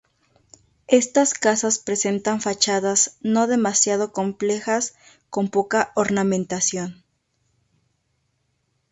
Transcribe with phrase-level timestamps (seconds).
[0.87, 4.95] Estas casas presentan fachadas no demasiado complejas
[5.29, 7.03] con poca ornamentación.